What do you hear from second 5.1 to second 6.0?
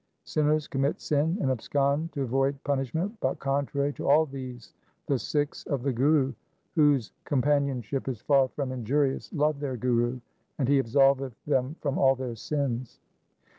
Sikhs of the